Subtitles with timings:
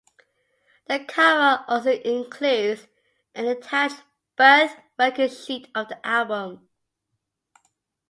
[0.87, 2.87] The cover also includes
[3.35, 4.01] an attached
[4.35, 6.67] "birth record sheet" of the album.